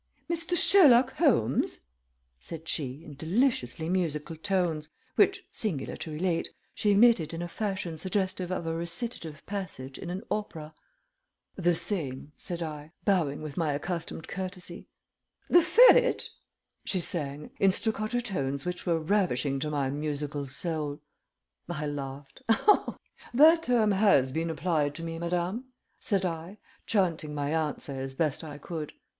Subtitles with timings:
[0.27, 0.57] "Mr.
[0.57, 1.83] Sherlock Holmes?"
[2.39, 7.99] said she, in deliciously musical tones, which, singular to relate, she emitted in a fashion
[7.99, 10.73] suggestive of a recitative passage in an opera.
[11.55, 14.87] "The same," said I, bowing with my accustomed courtesy.
[15.51, 16.31] "The ferret?"
[16.83, 20.99] she sang, in staccato tones which were ravishing to my musical soul.
[21.69, 22.41] I laughed.
[23.35, 25.65] "That term has been applied to me, madame,"
[25.99, 26.57] said I,
[26.87, 28.93] chanting my answer as best I could.